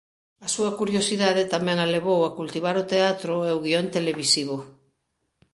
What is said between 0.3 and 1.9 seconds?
A súa curiosidade tamén a